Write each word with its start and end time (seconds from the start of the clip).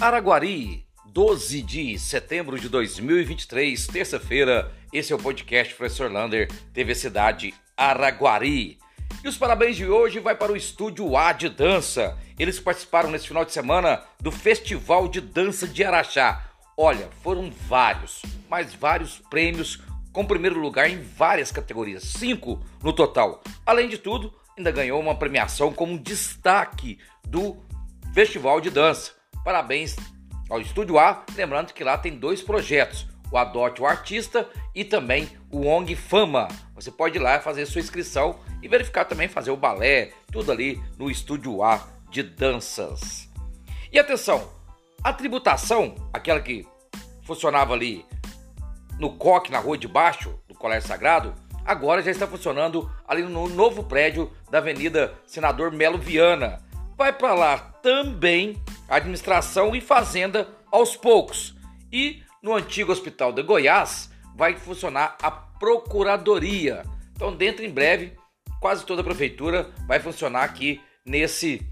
Araguari, 0.00 0.86
12 1.12 1.60
de 1.60 1.98
setembro 1.98 2.58
de 2.58 2.70
2023, 2.70 3.86
terça-feira. 3.86 4.72
Esse 4.90 5.12
é 5.12 5.14
o 5.14 5.18
podcast 5.18 5.74
Professor 5.74 6.10
Lander, 6.10 6.48
TV 6.72 6.94
Cidade 6.94 7.52
Araguari. 7.76 8.78
E 9.22 9.28
os 9.28 9.36
parabéns 9.36 9.76
de 9.76 9.86
hoje 9.86 10.18
vai 10.18 10.34
para 10.34 10.52
o 10.52 10.56
Estúdio 10.56 11.18
A 11.18 11.34
de 11.34 11.50
Dança. 11.50 12.16
Eles 12.38 12.58
participaram 12.58 13.10
nesse 13.10 13.28
final 13.28 13.44
de 13.44 13.52
semana 13.52 14.02
do 14.18 14.32
Festival 14.32 15.06
de 15.06 15.20
Dança 15.20 15.68
de 15.68 15.84
Araxá. 15.84 16.48
Olha, 16.78 17.10
foram 17.22 17.50
vários, 17.68 18.22
mas 18.48 18.72
vários 18.72 19.18
prêmios 19.28 19.82
com 20.14 20.24
primeiro 20.24 20.58
lugar 20.58 20.88
em 20.88 21.02
várias 21.02 21.52
categorias, 21.52 22.04
cinco 22.04 22.58
no 22.82 22.94
total. 22.94 23.42
Além 23.66 23.86
de 23.86 23.98
tudo, 23.98 24.32
ainda 24.56 24.70
ganhou 24.70 24.98
uma 24.98 25.14
premiação 25.14 25.74
como 25.74 25.98
destaque 25.98 26.98
do 27.22 27.58
Festival 28.14 28.62
de 28.62 28.70
Dança. 28.70 29.19
Parabéns 29.44 29.96
ao 30.48 30.60
Estúdio 30.60 30.98
A, 30.98 31.24
lembrando 31.34 31.72
que 31.72 31.84
lá 31.84 31.96
tem 31.96 32.16
dois 32.16 32.42
projetos, 32.42 33.06
o 33.30 33.38
Adote 33.38 33.80
o 33.80 33.86
Artista 33.86 34.48
e 34.74 34.84
também 34.84 35.28
o 35.50 35.66
ONG 35.66 35.94
Fama. 35.94 36.48
Você 36.74 36.90
pode 36.90 37.16
ir 37.16 37.20
lá 37.20 37.40
fazer 37.40 37.66
sua 37.66 37.80
inscrição 37.80 38.38
e 38.62 38.68
verificar 38.68 39.04
também 39.04 39.28
fazer 39.28 39.50
o 39.50 39.56
balé, 39.56 40.12
tudo 40.30 40.50
ali 40.50 40.82
no 40.98 41.10
Estúdio 41.10 41.62
A 41.62 41.86
de 42.10 42.22
danças. 42.22 43.28
E 43.92 43.98
atenção, 43.98 44.50
a 45.02 45.12
tributação, 45.12 45.94
aquela 46.12 46.40
que 46.40 46.66
funcionava 47.22 47.72
ali 47.72 48.04
no 48.98 49.16
coque, 49.16 49.50
na 49.50 49.58
rua 49.58 49.78
de 49.78 49.88
baixo 49.88 50.38
do 50.46 50.54
Colégio 50.54 50.88
Sagrado, 50.88 51.34
agora 51.64 52.02
já 52.02 52.10
está 52.10 52.26
funcionando 52.26 52.90
ali 53.06 53.22
no 53.22 53.48
novo 53.48 53.84
prédio 53.84 54.30
da 54.50 54.58
Avenida 54.58 55.14
Senador 55.26 55.72
Melo 55.72 55.98
Viana. 55.98 56.60
Vai 56.96 57.12
para 57.12 57.32
lá 57.32 57.58
também 57.58 58.60
administração 58.90 59.74
e 59.74 59.80
fazenda 59.80 60.48
aos 60.70 60.96
poucos. 60.96 61.54
E 61.92 62.22
no 62.42 62.54
antigo 62.54 62.92
Hospital 62.92 63.32
de 63.32 63.42
Goiás 63.42 64.10
vai 64.36 64.54
funcionar 64.56 65.16
a 65.22 65.30
Procuradoria. 65.30 66.82
Então, 67.12 67.36
dentro 67.36 67.64
em 67.64 67.70
breve, 67.70 68.16
quase 68.60 68.84
toda 68.84 69.02
a 69.02 69.04
prefeitura 69.04 69.70
vai 69.86 70.00
funcionar 70.00 70.42
aqui 70.42 70.80
nesse 71.04 71.68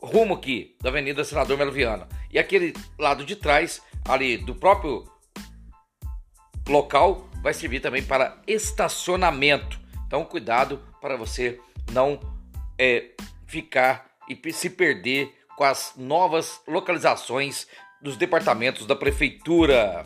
rumo 0.00 0.34
aqui 0.34 0.76
da 0.82 0.88
Avenida 0.88 1.22
Senador 1.22 1.56
Melo 1.56 1.70
Viana. 1.70 2.08
E 2.30 2.38
aquele 2.38 2.72
lado 2.98 3.24
de 3.24 3.36
trás, 3.36 3.82
ali 4.08 4.38
do 4.38 4.54
próprio 4.54 5.04
local, 6.68 7.28
vai 7.42 7.52
servir 7.52 7.80
também 7.80 8.02
para 8.02 8.40
estacionamento. 8.46 9.78
Então, 10.06 10.24
cuidado 10.24 10.82
para 11.00 11.16
você 11.16 11.60
não 11.92 12.18
é, 12.78 13.10
ficar 13.46 14.10
e 14.28 14.52
se 14.52 14.70
perder 14.70 15.41
com 15.62 15.66
as 15.66 15.92
novas 15.96 16.60
localizações 16.66 17.68
dos 18.02 18.16
departamentos 18.16 18.84
da 18.84 18.96
prefeitura. 18.96 20.04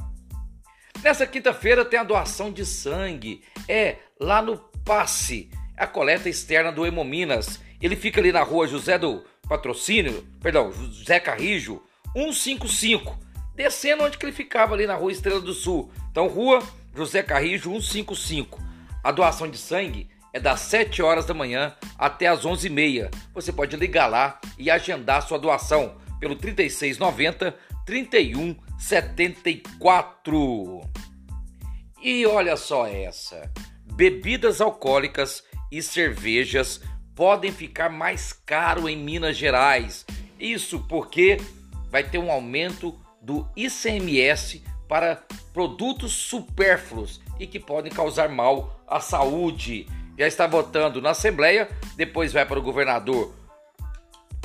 Nessa 1.02 1.26
quinta-feira 1.26 1.82
tem 1.82 1.98
a 1.98 2.04
doação 2.04 2.52
de 2.52 2.66
sangue. 2.66 3.42
É 3.66 3.96
lá 4.20 4.42
no 4.42 4.58
Passe, 4.84 5.50
a 5.74 5.86
coleta 5.86 6.28
externa 6.28 6.70
do 6.70 6.84
Hemominas. 6.84 7.58
Ele 7.80 7.96
fica 7.96 8.20
ali 8.20 8.32
na 8.32 8.42
rua 8.42 8.68
José 8.68 8.98
do 8.98 9.24
Patrocínio, 9.48 10.26
perdão, 10.42 10.70
José 10.70 11.18
Carrijo, 11.18 11.82
155. 12.12 13.18
Descendo 13.54 14.04
onde 14.04 14.18
ele 14.20 14.32
ficava 14.32 14.74
ali 14.74 14.86
na 14.86 14.94
rua 14.94 15.10
Estrela 15.10 15.40
do 15.40 15.54
Sul. 15.54 15.90
Então, 16.10 16.28
rua 16.28 16.62
José 16.94 17.22
Carrijo, 17.22 17.70
155. 17.70 18.60
A 19.02 19.10
doação 19.10 19.48
de 19.48 19.56
sangue 19.56 20.10
é 20.36 20.40
das 20.40 20.60
7 20.60 21.02
horas 21.02 21.24
da 21.24 21.32
manhã 21.32 21.74
até 21.96 22.26
as 22.26 22.42
11h30. 22.42 23.08
Você 23.32 23.50
pode 23.50 23.74
ligar 23.74 24.06
lá 24.06 24.38
e 24.58 24.70
agendar 24.70 25.22
sua 25.22 25.38
doação 25.38 25.96
pelo 26.20 26.36
3690 26.36 27.56
3174. 27.86 30.82
E 32.02 32.26
olha 32.26 32.54
só 32.54 32.86
essa: 32.86 33.50
bebidas 33.94 34.60
alcoólicas 34.60 35.42
e 35.72 35.80
cervejas 35.80 36.82
podem 37.14 37.50
ficar 37.50 37.88
mais 37.88 38.34
caro 38.34 38.90
em 38.90 38.98
Minas 38.98 39.38
Gerais. 39.38 40.04
Isso 40.38 40.84
porque 40.86 41.38
vai 41.88 42.04
ter 42.04 42.18
um 42.18 42.30
aumento 42.30 42.94
do 43.22 43.48
ICMS 43.56 44.62
para 44.86 45.24
produtos 45.54 46.12
supérfluos 46.12 47.22
e 47.40 47.46
que 47.46 47.58
podem 47.58 47.90
causar 47.90 48.28
mal 48.28 48.78
à 48.86 49.00
saúde 49.00 49.86
já 50.18 50.26
está 50.26 50.46
votando 50.46 51.00
na 51.00 51.10
Assembleia, 51.10 51.68
depois 51.96 52.32
vai 52.32 52.46
para 52.46 52.58
o 52.58 52.62
governador 52.62 53.34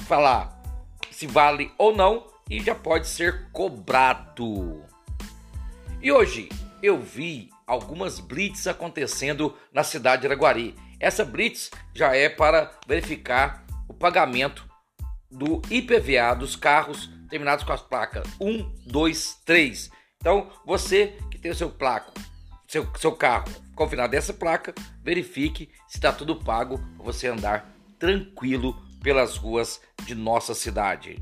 falar 0.07 0.61
se 1.11 1.27
vale 1.27 1.71
ou 1.77 1.95
não 1.95 2.25
e 2.49 2.59
já 2.61 2.75
pode 2.75 3.07
ser 3.07 3.49
cobrado. 3.51 4.83
E 6.01 6.11
hoje 6.11 6.49
eu 6.81 6.99
vi 6.99 7.49
algumas 7.67 8.19
blitz 8.19 8.67
acontecendo 8.67 9.55
na 9.71 9.83
cidade 9.83 10.21
de 10.21 10.27
Araguari. 10.27 10.75
Essa 10.99 11.23
blitz 11.23 11.69
já 11.93 12.15
é 12.15 12.27
para 12.27 12.71
verificar 12.87 13.63
o 13.87 13.93
pagamento 13.93 14.67
do 15.29 15.61
IPVA 15.69 16.35
dos 16.35 16.55
carros 16.55 17.09
terminados 17.29 17.63
com 17.63 17.71
as 17.71 17.81
placas 17.81 18.27
1, 18.39 18.75
2, 18.87 19.41
3. 19.45 19.91
Então, 20.17 20.49
você 20.65 21.15
que 21.29 21.37
tem 21.37 21.51
o 21.51 21.55
seu 21.55 21.69
placo, 21.69 22.11
seu, 22.71 22.87
seu 22.97 23.11
carro 23.11 23.51
confinado 23.75 24.11
dessa 24.11 24.33
placa, 24.33 24.73
verifique 25.03 25.69
se 25.89 25.97
está 25.97 26.13
tudo 26.13 26.37
pago 26.37 26.79
para 26.95 27.03
você 27.03 27.27
andar 27.27 27.69
tranquilo 27.99 28.81
pelas 29.03 29.35
ruas 29.35 29.81
de 30.05 30.15
nossa 30.15 30.55
cidade. 30.55 31.21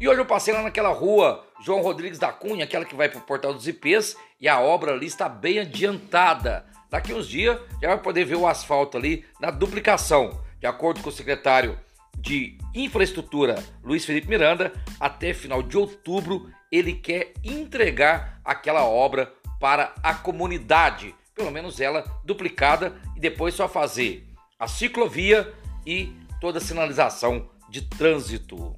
E 0.00 0.08
hoje 0.08 0.20
eu 0.20 0.24
passei 0.24 0.54
lá 0.54 0.62
naquela 0.62 0.88
rua 0.88 1.46
João 1.62 1.82
Rodrigues 1.82 2.18
da 2.18 2.32
Cunha, 2.32 2.64
aquela 2.64 2.86
que 2.86 2.94
vai 2.94 3.10
para 3.10 3.18
o 3.18 3.24
Portal 3.24 3.52
dos 3.52 3.68
IPs, 3.68 4.16
e 4.40 4.48
a 4.48 4.58
obra 4.58 4.92
ali 4.92 5.06
está 5.06 5.28
bem 5.28 5.58
adiantada. 5.58 6.64
Daqui 6.88 7.12
uns 7.12 7.28
dias 7.28 7.60
já 7.82 7.88
vai 7.88 7.98
poder 7.98 8.24
ver 8.24 8.36
o 8.36 8.46
asfalto 8.46 8.96
ali 8.96 9.22
na 9.38 9.50
duplicação. 9.50 10.42
De 10.58 10.66
acordo 10.66 11.02
com 11.02 11.10
o 11.10 11.12
secretário 11.12 11.78
de 12.16 12.56
Infraestrutura, 12.74 13.62
Luiz 13.82 14.06
Felipe 14.06 14.28
Miranda, 14.28 14.72
até 14.98 15.34
final 15.34 15.62
de 15.62 15.76
outubro 15.76 16.50
ele 16.72 16.94
quer 16.94 17.34
entregar 17.44 18.40
aquela 18.42 18.84
obra 18.84 19.30
para 19.60 19.94
a 20.02 20.14
comunidade, 20.14 21.14
pelo 21.34 21.50
menos 21.50 21.80
ela 21.80 22.04
duplicada 22.24 23.00
e 23.16 23.20
depois 23.20 23.54
só 23.54 23.68
fazer 23.68 24.28
a 24.58 24.68
ciclovia 24.68 25.52
e 25.86 26.12
toda 26.40 26.58
a 26.58 26.60
sinalização 26.60 27.50
de 27.68 27.82
trânsito. 27.82 28.76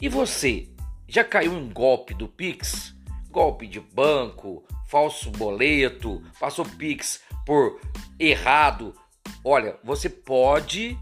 E 0.00 0.08
você, 0.08 0.68
já 1.08 1.24
caiu 1.24 1.54
em 1.54 1.68
golpe 1.68 2.14
do 2.14 2.28
Pix? 2.28 2.94
Golpe 3.30 3.66
de 3.66 3.80
banco, 3.80 4.64
falso 4.86 5.30
boleto, 5.30 6.22
passou 6.38 6.64
Pix 6.64 7.22
por 7.44 7.80
errado. 8.18 8.94
Olha, 9.44 9.78
você 9.82 10.08
pode 10.08 10.98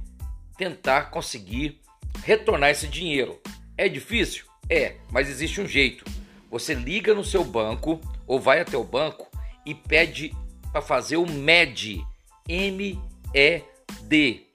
tentar 0.57 1.11
conseguir 1.11 1.81
retornar 2.25 2.71
esse 2.71 2.89
dinheiro. 2.89 3.41
É 3.77 3.89
difícil? 3.89 4.47
É, 4.69 4.97
mas 5.11 5.29
existe 5.29 5.61
um 5.61 5.67
jeito. 5.67 6.05
Você 6.53 6.75
liga 6.75 7.15
no 7.15 7.25
seu 7.25 7.43
banco 7.43 7.99
ou 8.27 8.39
vai 8.39 8.61
até 8.61 8.77
o 8.77 8.85
banco 8.85 9.27
e 9.65 9.75
pede 9.75 10.37
para 10.71 10.83
fazer 10.83 11.17
o 11.17 11.27
MED, 11.27 12.05
M-E-D, 12.47 14.47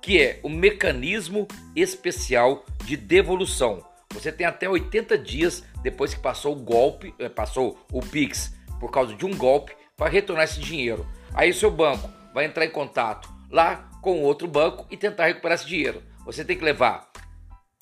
que 0.00 0.18
é 0.18 0.40
o 0.42 0.48
mecanismo 0.48 1.46
especial 1.76 2.64
de 2.86 2.96
devolução. 2.96 3.84
Você 4.14 4.32
tem 4.32 4.46
até 4.46 4.66
80 4.66 5.18
dias 5.18 5.62
depois 5.82 6.14
que 6.14 6.20
passou 6.20 6.56
o 6.56 6.58
golpe, 6.58 7.14
eh, 7.18 7.28
passou 7.28 7.78
o 7.92 8.00
Pix 8.00 8.54
por 8.80 8.90
causa 8.90 9.14
de 9.14 9.26
um 9.26 9.36
golpe 9.36 9.76
para 9.94 10.10
retornar 10.10 10.44
esse 10.44 10.58
dinheiro. 10.58 11.06
Aí 11.34 11.52
seu 11.52 11.70
banco 11.70 12.10
vai 12.32 12.46
entrar 12.46 12.64
em 12.64 12.70
contato 12.70 13.28
lá 13.50 13.90
com 14.00 14.22
outro 14.22 14.48
banco 14.48 14.86
e 14.90 14.96
tentar 14.96 15.26
recuperar 15.26 15.56
esse 15.56 15.66
dinheiro. 15.66 16.02
Você 16.24 16.46
tem 16.46 16.56
que 16.56 16.64
levar 16.64 17.10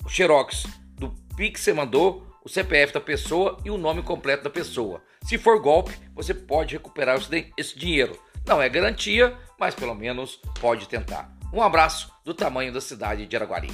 o 0.03 0.09
xerox 0.09 0.65
do 0.97 1.09
Pix 1.37 1.61
que 1.61 1.61
você 1.61 1.73
mandou, 1.73 2.30
o 2.43 2.49
CPF 2.49 2.93
da 2.93 3.01
pessoa 3.01 3.57
e 3.63 3.69
o 3.69 3.77
nome 3.77 4.01
completo 4.01 4.43
da 4.43 4.49
pessoa. 4.49 5.01
Se 5.23 5.37
for 5.37 5.61
golpe, 5.61 5.97
você 6.13 6.33
pode 6.33 6.75
recuperar 6.75 7.19
esse 7.57 7.77
dinheiro. 7.77 8.19
Não 8.45 8.61
é 8.61 8.67
garantia, 8.67 9.37
mas 9.59 9.75
pelo 9.75 9.93
menos 9.93 10.39
pode 10.59 10.87
tentar. 10.87 11.31
Um 11.53 11.61
abraço 11.61 12.11
do 12.23 12.33
tamanho 12.33 12.73
da 12.73 12.81
cidade 12.81 13.25
de 13.25 13.35
Araguari. 13.35 13.71